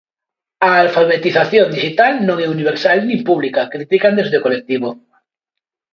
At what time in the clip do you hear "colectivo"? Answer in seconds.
4.45-4.89